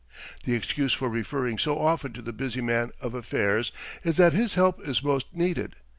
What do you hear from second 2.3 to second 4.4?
busy man of affairs is that